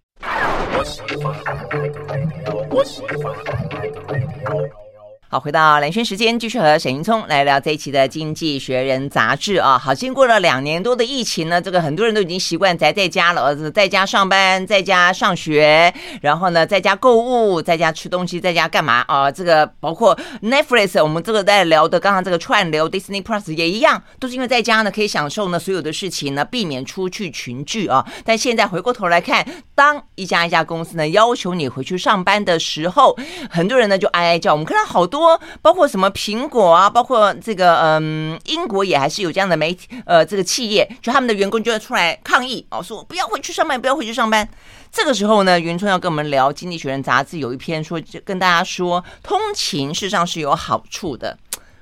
[5.36, 9.78] 好，回到蓝轩时间，继续和沈云聪来聊这一期的《经济学人》杂志啊。
[9.78, 19.30] 好，经过了两年多的疫情呢，这个很多人都已经习惯宅在家了，儿子在家上班，在家上学，然后呢，在家购物，在家吃东西，在家干嘛啊？
[19.30, 28.06] 这个包括 Netflix，我们这个在聊的刚刚这个串流 Disney Plus 也一样，都是因为在家呢可以享受呢所有的事情呢，避免出去群聚啊。
[28.24, 33.18] 但现在回过头来看，当一家一家公司呢要求你回去上班的时候，
[33.50, 34.54] 很多人呢就哀哀叫。
[34.54, 35.25] 我们看到好多。
[35.26, 44.48] 多，包括什么苹果啊，包括这个嗯，英国也还是有这样的媒体呃，这个企业，就他们的员工就会出来抗议哦，说不要回去上班，不要回去上班。
[44.92, 51.38] 这个时候呢，云春要跟我们聊《经济学人》杂志有一篇说，就跟大家说，通勤事实上是有好处的。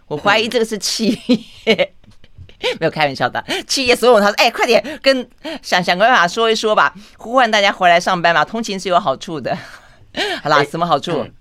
[0.07, 1.19] 我怀疑这个是企
[1.65, 1.93] 业。
[2.79, 5.29] 没有开玩笑的，企业所有他说：“哎，快点跟
[5.61, 8.45] 想想个办法说一说吧，呼唤大家回来上班嘛。
[8.45, 9.53] 通勤是有好处的。
[10.41, 11.11] 好啦，什么好处？
[11.11, 11.31] 嗯、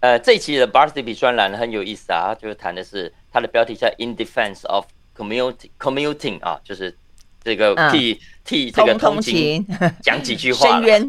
[0.00, 4.86] 呃，这一期的 Varsity 专栏很有意思啊，就是谈的是它的标题叫 “In Defense of
[5.16, 6.96] Commuting”，Commuting 啊，就是
[7.42, 9.66] 这个替、嗯、替这个通勤
[10.02, 10.66] 讲几句话。
[10.66, 11.08] 深渊。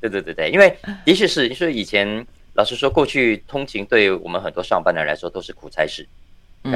[0.00, 6.06] 对对对对，因为的确是，就是以前老实说，过去通勤对我们很多上班的人来说都是苦差事。
[6.64, 6.72] 嗯。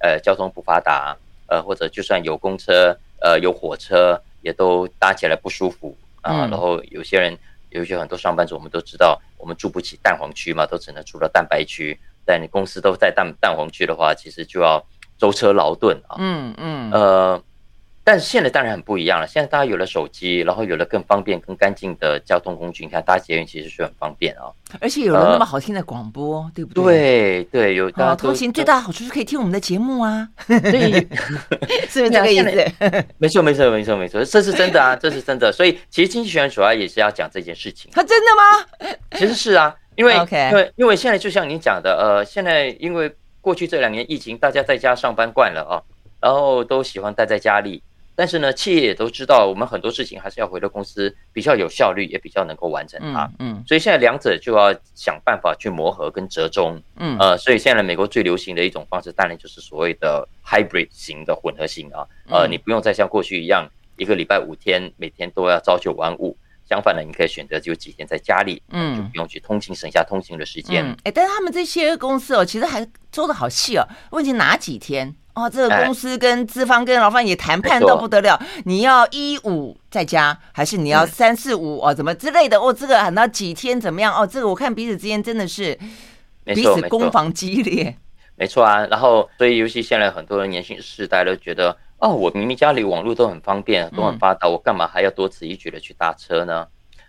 [0.00, 1.16] 呃，交通不发达。
[1.50, 6.40] 呃，或者就算有公车，呃，有火车，也都搭起来不舒服啊。
[6.40, 7.34] 然后有些人，
[7.70, 11.98] 有一些很多上班族，我们都知道，我们住不起蛋黄区嘛，都只能住到蛋白区。
[12.24, 14.84] 但你公司都在蛋蛋黄区的话，其实就要
[15.16, 16.16] 舟车劳顿啊。
[16.18, 16.90] 嗯嗯。
[16.92, 17.42] 呃。
[18.08, 19.26] 但是现在当然很不一样了。
[19.26, 22.82] 现在大家有了手机，然后有了更方便、更干净的交通工具。
[22.82, 24.48] 你看搭捷运其实是很方便啊，
[24.80, 27.44] 而且有了那么好听的广播，呃、对不对？
[27.52, 27.90] 对对，有。
[27.96, 30.26] 啊，通行最大的好处是可以听我们的节目啊。
[30.46, 31.06] 对，
[31.90, 33.04] 是不是这个意思？
[33.18, 35.52] 没错，没错，没错，没错，这是真的啊， 这是真的。
[35.52, 37.90] 所以其实经济学人主要也是要讲这件事情。
[37.92, 38.26] 他真的
[38.88, 38.96] 吗？
[39.18, 45.76] 其实是啊，因为.因为因为现在就像你讲的，呃，现在因为过去这两年疫情，大家在家上班惯了啊，
[46.22, 47.82] 然后都喜欢待在家里。
[48.18, 53.30] 但是呢，企业也都知道，我们很多事情还是要回到公司，比较有效率，也比较能够完成它。
[53.38, 56.82] 嗯，嗯，所以现在两者就要想办法去磨合跟折中。
[56.96, 62.04] 嗯，呃，所以现在美国最流行的一种方式，当然就是所谓的 hybrid 型的混合型啊。
[62.28, 63.64] 呃，你不用再像过去一样，
[63.96, 66.36] 一个礼拜五天，每天都要朝九晚五。
[66.68, 70.84] 相反呢，你可以选择就几天在家里，嗯，就不用去通勤，省下通勤的时间。
[70.84, 73.86] 哎、嗯欸，但是他们这些公司哦，其实还做的好细哦。
[74.10, 75.14] 问题哪几天？
[75.38, 81.94] 哦，这个公司跟资方跟劳方也谈判到不得了，哎、你要一五再加，还是你要三四五哦？
[81.94, 82.58] 怎么之类的？
[82.58, 84.12] 哦，这个喊到几天怎么样？
[84.14, 85.78] 哦，这个我看彼此之间真的是
[86.44, 87.96] 彼此攻防激烈。
[88.34, 96.66] 没错啊，然后所以尤其现在很多人年轻世代都觉得，哦，我明明家里网络都很方便，都很发达，我干嘛还要多此一举的去搭车呢？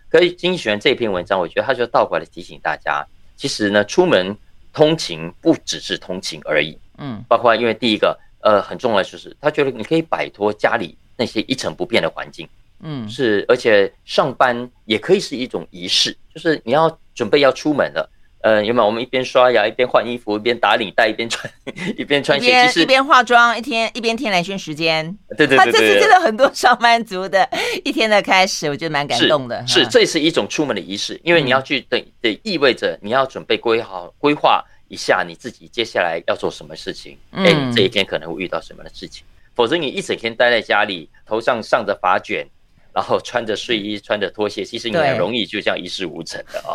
[0.08, 3.06] 可以，经济学人这篇文章，我觉得他就倒过来提醒大家，
[3.36, 4.36] 其实呢，出门
[4.72, 6.78] 通勤不只是通勤而已。
[6.98, 12.48] 嗯，包括因为第一个，呃，很重要的就是他觉得你可以摆脱家里那些一成不变的环境，
[12.80, 18.08] 嗯，是，而且上班也可以是一种仪式，就是你要准备要出门了，
[18.42, 18.86] 呃，有没有？
[18.86, 21.52] 我们一边刷牙，一边换衣服，一边打领带，一边穿，
[21.96, 27.48] 一边穿鞋，其实一边化妆，一天一边天蓝轩时间，对对对，对，对，这是真的很多上班族的
[27.84, 29.66] 一天的开始，我觉得蛮感动的。
[29.66, 34.64] 是，是，这是一种出门的仪式，因为你要去等，得意味着你要准备规好规划。
[34.88, 37.16] 一下你自己接下来要做什么事情？
[37.30, 39.22] 哎、欸，你这一天可能会遇到什么样的事情？
[39.24, 42.44] 嗯、否则你一整天待在家里，头上上着发卷，
[42.92, 46.74] 然后穿着睡衣、穿着拖鞋，其实你很容易就这样一事无成的哦。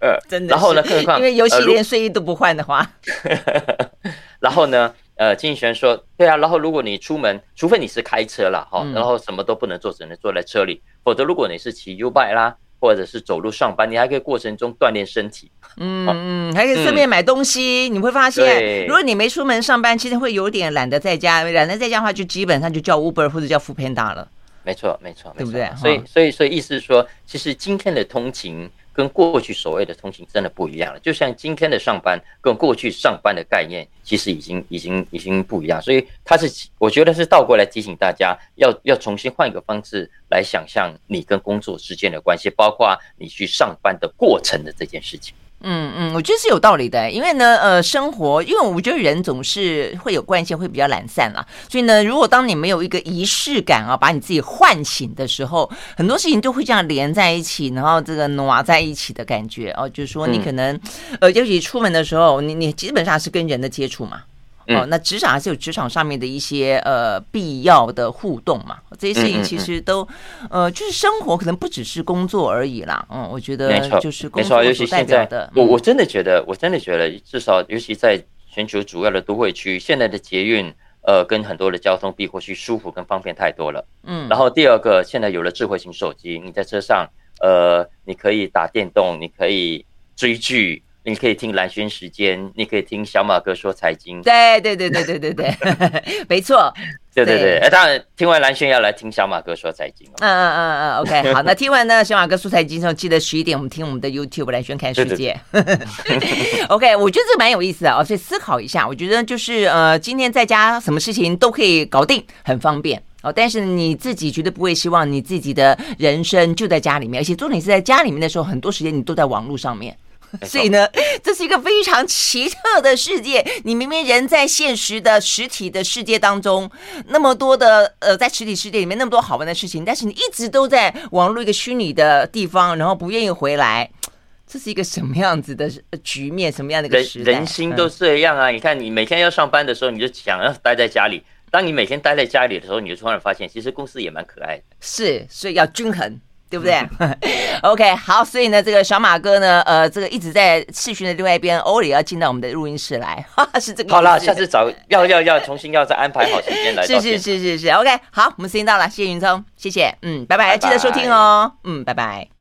[0.00, 0.50] 呃，真的。
[0.52, 2.88] 然后呢，更何况因为尤其连睡衣都不换的话，
[3.24, 12.56] 呃、 然后呢，呃，经济学人说，对啊，然后如果你出门，除非你是开车了哈，然后什么都不能做，只能坐在车里，否则如果你是骑 U-bike 啦。
[12.80, 17.88] 或者是走路上班，你还可以过程中锻炼身体，嗯嗯，还可以顺便买东西。
[17.88, 21.42] 嗯、你会发现，如果你没出门上班，其实会有点懒得在家。
[21.42, 24.28] 懒得在家的话，就基本上就叫 Uber 或者叫 Foodpanda 了。
[24.62, 25.68] 没错，没错，对不对？
[25.76, 28.70] 所以，所以，所以意思是说，其实今天的通勤。
[28.98, 45.32] 跟过去所谓的通勤真的不一样了，就像今天的上班跟过去上班的概念，其实已经已经已经不一样，所以他是我觉得是倒过来提醒大家，要要重新换一个方式来想象你跟工作之间的关系，包括你去上班的过程的这件事情。
[45.60, 51.44] 嗯嗯，我觉得是有道理的，因为呢，呃，生活，因为我觉得人总是会有惯性，会比较懒散啦。
[51.68, 60.78] 所以呢，如果当你没有一个仪式感啊，把你自己唤醒的时候，很多事情都会这样连在一起，然后这个挪在一起的感觉哦，就是说你可能，
[61.20, 64.22] 呃，尤其出门的时候，你你基本上是跟人的接触嘛。
[64.68, 70.06] 哦，那职场还是有职场上面的一些呃必要的互动嘛，这些事情其实都
[70.50, 73.06] 呃就是生活可能不只是工作而已啦。
[73.10, 75.50] 嗯，我觉得就是工作所代表的。
[75.56, 80.70] 我我真的觉得，我真的觉得，至少尤其在全球主要的都会区，现在的捷运
[81.02, 83.82] 呃跟很多的交通比过去舒服跟方便太多了。
[84.04, 84.28] 嗯。
[84.28, 87.08] 然后第二个，现在有了智慧型手机，你在车上
[87.40, 90.82] 呃你可以打电动，你可以追剧。
[91.08, 94.20] 你可以听蓝轩时间，你可以听小马哥说财经。
[94.22, 95.54] 对对对对对对对，
[96.28, 96.72] 没错。
[97.14, 100.06] 对对对，哎，当然听完蓝轩要来听小马哥说财经。
[100.20, 105.36] 嗯嗯嗯嗯，OK， 好，那听完呢小马哥说财经之后，记得十一点我们听我们的 YouTube 蓝轩看世界。
[105.50, 113.32] 对对对 OK，我觉得这蛮有意思的哦，所以思考一下，我觉得就是呃，今天在家什么事情都可以搞定，很方便哦。
[113.32, 119.96] 但是你自己绝对不会希望你自己的人生就在家里面，而且重点是在家里面的时候，很多时间你都在网络上面。
[120.42, 120.88] 所以呢，
[121.22, 123.44] 这是一个非常奇特的世界。
[123.64, 126.70] 你明明人在现实的实体的世界当中，
[127.06, 133.90] 那么多的呃，在实体世界里面那么多好玩的事情，但是你一直都在网络一个虚拟的地方，然后不愿意回来，
[134.46, 135.70] 这是一个什么样子的
[136.02, 136.50] 局面？
[136.50, 137.32] 什么样的一个时代？
[137.32, 138.50] 人，人心都这样啊！
[138.50, 141.20] 你看，你每天要上班的时候，你就想要待在家里；
[141.50, 144.62] 当你每天待在家里的时候，你就突然发现，其实公司也蛮可爱的。
[144.80, 146.20] 是，所以要均衡。
[146.50, 146.80] 对不对？
[147.62, 153.92] OK，好，所以呢，这个小马哥呢，呃，这个一直在视讯的另外一边，偶尔也要进到我们的录音室来，哈哈，是这个。
[153.92, 156.82] 好了，下次找要要要重新要再安排好时间来。
[156.86, 162.28] 是是是是是，OK，好，我们时间到了，谢谢云聪，谢谢，嗯，拜拜，记得收听哦，嗯，拜拜。